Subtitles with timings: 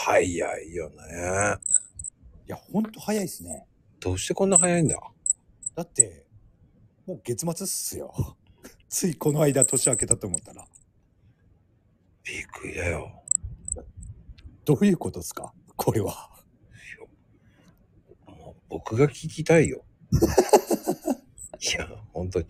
[0.00, 0.94] 早いよね。
[2.46, 3.66] いや、ほんと早いっすね。
[3.98, 4.96] どうしてこんな早いんだ？
[5.74, 6.24] だって、
[7.06, 8.14] もう月末っすよ。
[8.88, 10.66] ついこの間年明けたと思ったら。
[12.22, 13.22] びっくりだよ。
[14.64, 15.52] どういうことですか？
[15.76, 16.30] これは。
[18.26, 19.84] もう僕が聞きたいよ。
[21.60, 22.46] いや、本当に。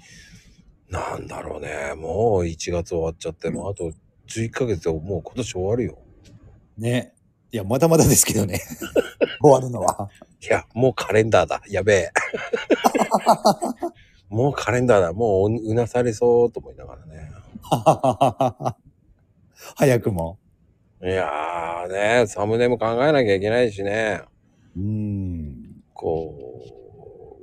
[0.91, 1.95] なんだろうね。
[1.95, 3.91] もう1月終わっちゃって、もうあと
[4.27, 5.99] 11ヶ月でもう今年終わるよ。
[6.77, 7.15] ね。
[7.51, 8.61] いや、まだまだですけどね。
[9.41, 10.11] 終わるのは。
[10.43, 11.63] いや、もうカレンダーだ。
[11.69, 12.11] やべえ。
[14.29, 15.13] もうカレンダーだ。
[15.15, 17.31] もううなされそうと思いながらね。
[19.77, 20.39] 早くも。
[21.03, 24.21] いやーね、サムネも考えなきゃいけないしね。
[24.77, 25.83] うーん。
[25.95, 26.35] こ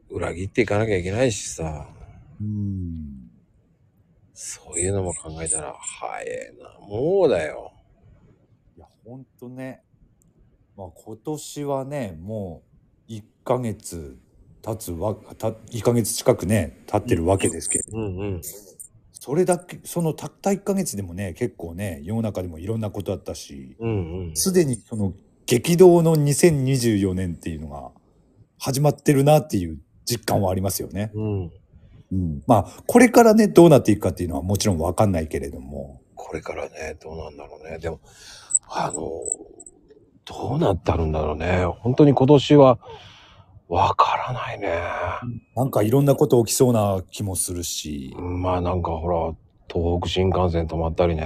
[0.09, 1.87] う、裏切っていかなきゃいけないしさ。
[2.39, 3.31] うーん。
[4.33, 6.87] そういうのも考えたら、早えな。
[6.87, 7.73] もうだよ。
[8.77, 9.81] いや、ほんとね。
[10.77, 12.63] まあ今年はね、も
[13.09, 14.17] う1ヶ月
[14.61, 18.41] 経つわ、た1ヶ月近くね、経ってるわけですけど、うんうん。
[19.13, 24.35] それだけ、そのたった1ヶ月でもね、結構ね、世の中でもいろんなことあったし、うんうん。
[24.35, 25.13] すでにその
[25.45, 27.91] 激動の2024年っていうのが
[28.57, 31.11] 始まってるなっていう実感はありますよね。
[31.13, 31.51] うん。
[32.11, 32.43] うん。
[32.47, 37.77] まあ、これからね、どうなっていくかっていうのはもちろんわかんないけれども、これからね、どうなんだろうね。
[37.79, 37.99] でも、
[38.67, 39.01] あの、
[40.25, 41.65] どうなってあるんだろうね。
[41.79, 42.79] 本当に今年は、
[43.67, 44.79] わからないね。
[45.55, 49.33] なんかいろんなこと起きそうな気もするし、まあなんかほら、
[49.71, 51.25] 東北新幹線止まったりね。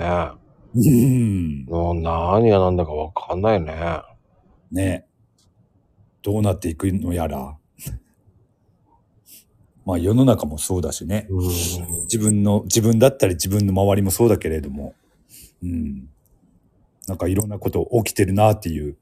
[0.76, 1.66] うん。
[1.66, 4.02] もう何が何だかわかんないね。
[4.72, 5.06] ね。
[6.22, 7.58] どうなっていくのやら。
[9.86, 11.28] まあ世の中もそうだしね。
[11.30, 11.48] うん。
[12.04, 14.94] 自分の、自分だったり自分の周りもそうだけれども、
[15.64, 16.10] うん。
[17.10, 18.96] なんかいろんなこと起きてるなっていう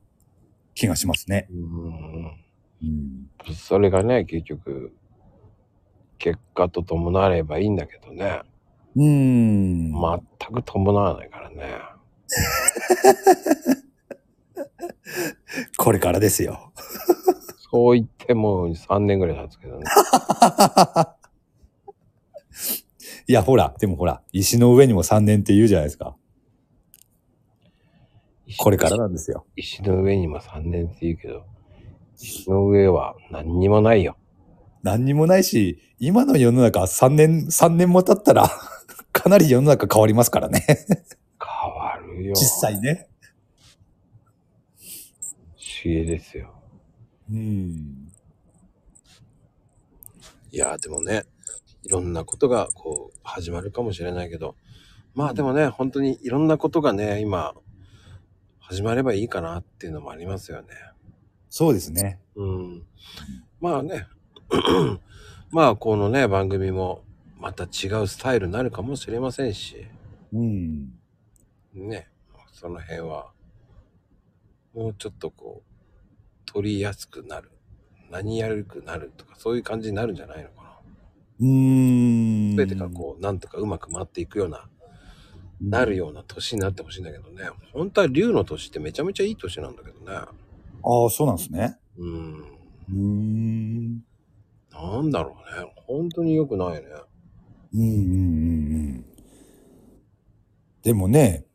[0.73, 1.47] 気がしますね。
[1.51, 2.31] うん
[2.81, 3.27] うん。
[3.53, 4.93] それがね、結局、
[6.17, 8.41] 結果と伴わればいいんだけどね。
[8.95, 9.91] うん。
[9.91, 10.21] 全
[10.53, 11.65] く伴わないからね。
[15.77, 16.71] これからですよ。
[17.71, 19.85] そう言ってもう3年ぐらい経つけどね。
[23.27, 26.15] いや、ほら、でもほら、石の上にも3年って言うじゃないですか。
[28.57, 29.45] これからなんですよ。
[29.55, 31.45] 石の上にも3年って言うけど、
[32.17, 34.17] 石の上は何にもないよ。
[34.83, 38.49] 何にもないし、今の世の中3年、3年も経ったら、
[39.11, 40.65] かなり世の中変わりますからね。
[40.67, 42.33] 変わるよ。
[42.35, 43.09] 実際ね。
[44.77, 46.53] 不思議ですよ。
[47.29, 48.07] うん。
[50.51, 51.23] いや、でもね、
[51.83, 54.55] いろんなことがこう始まるかもしれないけど、
[55.13, 57.53] まあでもね、本当にいろんなことがね、今、
[58.69, 60.67] 始まればいいかなっていうのもありますよね。
[61.49, 62.19] そうですね。
[62.35, 62.83] うん。
[63.61, 64.07] まあね、
[65.51, 67.01] まあこのね、番組も
[67.39, 69.87] また違うスタイルになるかもしれませんし、
[70.33, 70.91] うん。
[71.73, 72.09] ね、
[72.51, 73.31] その辺は、
[74.73, 77.51] もうちょっとこう、取りやすくなる。
[78.11, 80.69] 何やるくなるとか、そういう感じになるんじゃないのかな。
[81.39, 82.57] うーん。
[82.57, 84.67] 全てがこう、なんとかうまく回っていくような、
[85.61, 87.49] なるような年になってほしいんだけどね。
[87.73, 90.15] 本当は竜の年ってめちゃめちゃいい年なんだけどね。
[90.15, 90.25] あ
[90.83, 91.77] あ、そうなんですね。
[91.97, 92.33] うん。
[92.89, 94.03] うーん。
[94.71, 95.73] なんだろうね。
[95.87, 96.83] 本当に良くないね。
[97.73, 97.97] うんうんうんう
[98.99, 99.05] ん。
[100.83, 101.45] でもね、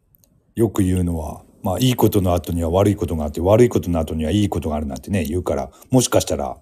[0.55, 6.59] よく言うのは、まあいいことの後には悪いことがあって、悪いことの後にはいいことがあるなんてね、言うから、もしかしたら、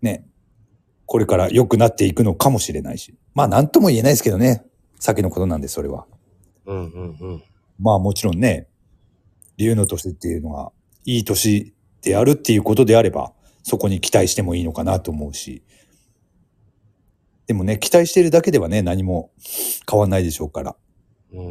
[0.00, 0.26] ね、
[1.04, 3.14] これから良くなっていくのかもしれないし。
[3.34, 4.64] まあなんとも言えないですけどね。
[4.98, 6.06] 先のことなんで、それは。
[6.66, 7.42] うんうんうん。
[7.78, 8.68] まあもちろんね、
[9.56, 10.72] 竜の年っていうのが
[11.04, 13.32] いい年であるっていうことであれば、
[13.62, 15.62] そこに期待してもいいのかなと思うし。
[17.46, 19.30] でもね、期待してるだけではね、何も
[19.90, 20.76] 変わんないでしょうから。
[21.32, 21.50] うん、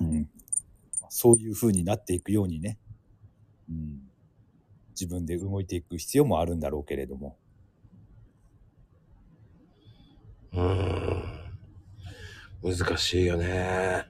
[0.00, 0.28] うん、
[1.08, 2.78] そういう風になっていくようにね、
[3.68, 4.00] うん、
[4.90, 7.36] 自分で動いていく必要もあるんだろうけれども。
[10.52, 10.97] うん。
[12.62, 14.06] 難しいよね。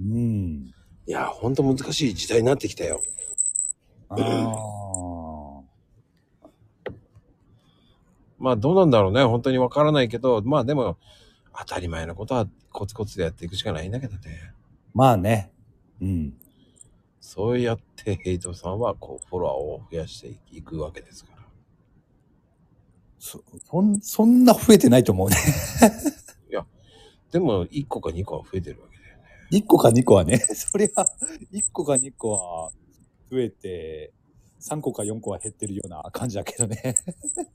[0.00, 0.74] うん。
[1.06, 3.02] いや、ほんと難しい時代になってきたよ。
[4.08, 4.86] あ あ。
[8.38, 9.24] まあどうなんだろうね。
[9.24, 10.98] 本当にわからないけど、まあでも、
[11.58, 14.52] 当たり前のことはコツコツでやっていくしかないんだけどね。
[14.94, 15.50] まあね。
[16.00, 16.34] うん。
[17.20, 21.42] そうやってヘイトさんはこうフォロワーを増やしていくわけですから。
[23.18, 25.36] そ、そん、そんな増えてないと思うね。
[27.36, 29.22] でも1個か2個は増えてるわけだよね。
[29.50, 30.38] 1個か2個はね。
[30.56, 31.02] そりゃ、
[31.52, 32.70] 1個か2個は
[33.30, 34.14] 増えて、
[34.58, 36.96] 3個か4個は減ってるような感じだけどね。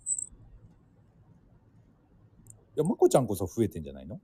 [2.78, 4.22] いや、まこちゃんこそ増えてんじゃないの？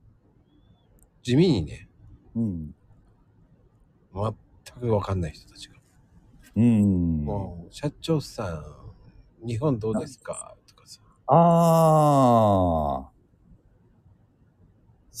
[1.24, 1.88] 地味にね、
[2.36, 2.74] うん。
[4.14, 4.34] 全
[4.80, 5.74] くわかんない人たちが。
[6.54, 7.24] うん。
[7.24, 8.64] もう、社長さ
[9.42, 10.56] ん、日本どうですか？
[10.68, 11.00] とかさ。
[11.26, 13.17] ああ。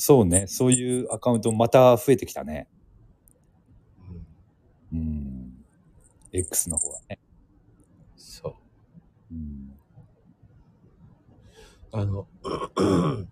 [0.00, 0.46] そうね。
[0.46, 2.68] そういうアカウントまた増えてきたね。
[4.92, 5.64] うん、うん。
[6.32, 7.18] X の方はね。
[8.16, 8.54] そう。
[9.34, 9.72] うん。
[11.90, 12.28] あの、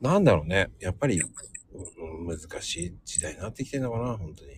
[0.00, 0.70] なんだろうね。
[0.80, 4.52] やっぱり、うん難しい時代になってきてんのかな、本当に。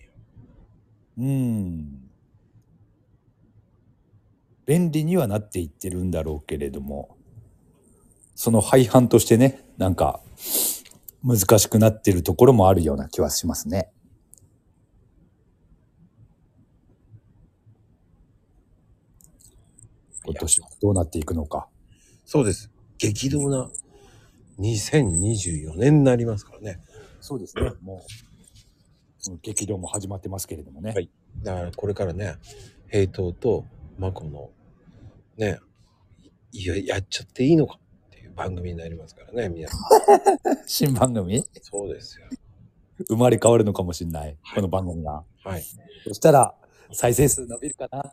[1.17, 2.09] うん。
[4.65, 7.17] 便利にはなっていってるんだろうけれども、
[8.35, 10.21] その廃反としてね、なんか、
[11.23, 13.91] 難しくなってるところもあるような気はしますね。
[20.23, 21.67] 今年はどうなっていくのか。
[22.25, 22.71] そうです。
[22.97, 23.69] 激動な
[24.59, 26.79] 2024年になりますからね。
[27.19, 27.71] そうですね。
[27.81, 28.05] も
[29.29, 30.91] う、激動も始まってますけれどもね。
[30.93, 31.09] はい
[31.43, 32.35] だからこれからね、
[32.89, 33.65] 平等と
[33.97, 34.51] マコの、
[35.37, 35.59] ね、
[36.51, 37.79] いや、やっちゃっていいのか
[38.35, 39.79] 番組になりますからね、皆さん。
[40.67, 41.43] 新番組？
[41.61, 42.25] そうですよ。
[43.07, 44.37] 生まれ変わるのかもしれない。
[44.55, 45.23] この番組が。
[45.43, 45.63] はい。
[46.07, 46.55] そしたら、
[46.93, 48.03] 再生数伸びるかな？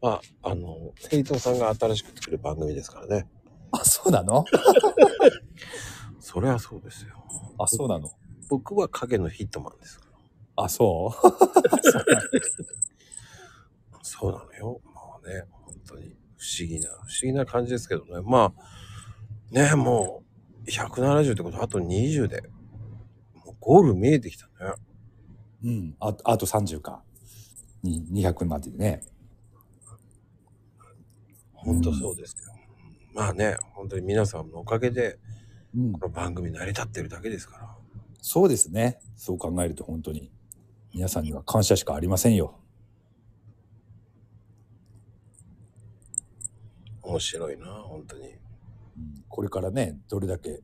[0.00, 0.10] ま
[0.42, 3.28] あ、あの、平等さんが新しく作る番組ですからね。
[3.70, 4.44] あ、そうなの？
[6.20, 7.24] そりゃそうですよ。
[7.58, 8.10] あ、そうなの？
[8.48, 10.06] 僕は影のヒットマンですか
[10.56, 10.64] ら。
[10.64, 11.30] あ、そう？
[14.02, 14.80] そうなのよ。
[14.94, 15.44] まあね、
[16.52, 18.20] 不思議な、不思議な感じですけどね。
[18.22, 20.22] まあ、ね、も
[20.66, 22.42] う、170ってことはあと20で、
[23.44, 24.52] もうゴール見えてきたね。
[25.64, 25.96] うん。
[26.00, 27.02] ああと30か。
[27.82, 29.02] に200まででね。
[31.54, 32.54] 本当そうですよ。
[33.14, 35.18] まあね、本当に皆さんのおかげで、
[35.76, 36.00] うんこ。
[36.06, 37.76] の番組成り立ってるだけですから。
[38.20, 39.00] そうですね。
[39.16, 40.30] そう考えると本当に。
[40.94, 42.61] 皆さんには感謝しかありませんよ。
[47.02, 48.28] 面白いな、本当に。
[48.28, 48.38] うん
[49.28, 50.60] これからね、どれだけ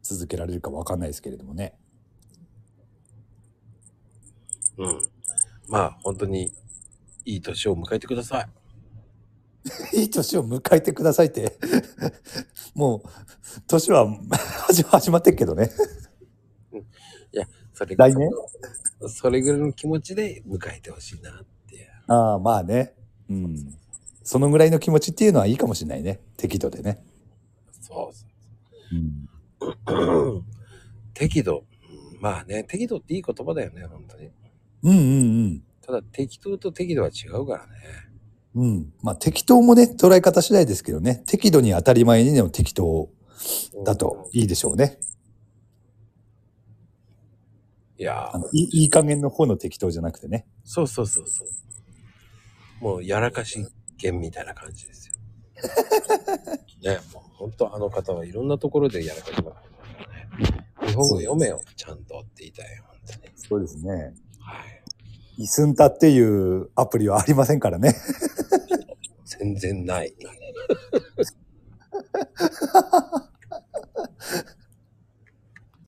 [0.00, 1.76] 続けられるかわかんないですけれどもね。
[4.78, 5.00] うん。
[5.68, 6.52] まあ、本当に、
[7.24, 8.48] いい年を迎えてください。
[10.00, 11.58] いい年を迎えてくださいって。
[12.74, 13.02] もう、
[13.66, 14.06] 年は
[14.68, 15.70] 始始まってっけどね。
[17.72, 18.30] それ来年？
[19.08, 21.90] それぐらいの気持ちで迎えてほしいなって。
[22.06, 22.94] ああ、まあね。
[23.28, 23.78] うん。
[24.24, 26.18] そのぐらいの気持ちっていうのはいいかもしれないね。
[26.36, 26.98] 適度でね。
[27.80, 28.26] そうそ
[28.92, 29.94] う
[30.34, 30.38] ん。
[30.38, 30.42] う。
[31.12, 31.58] 適度。
[31.58, 34.30] うんまあね、適度っていい言葉だよね、本当に。
[34.82, 35.00] うんう
[35.48, 37.72] んただ、適当と適度は違うからね。
[38.54, 38.64] うん。
[38.64, 38.92] うん。
[39.02, 41.22] まあ適当もね、捉え方次第ですけどね。
[41.26, 43.10] 適度に当たり前にでも適当
[43.84, 44.98] だといいでしょうね。
[47.98, 50.46] いやーあのいいいい加減の方の適当じゃなくてね。
[50.64, 51.48] そうそうそうそう。
[52.84, 53.64] もう、やらかし
[53.96, 55.14] 剣みたいな感じですよ。
[56.82, 60.66] ね、もう本当あの方はいろんなところでやらかしますからね。
[60.86, 63.32] 日本語読めよ、ちゃんとって言いたいよ、本当に。
[63.36, 63.92] そうですね。
[64.40, 64.60] は
[65.38, 65.42] い。
[65.42, 67.94] イスンタっていうアプリはありませんからね。
[69.24, 70.14] 全然ない。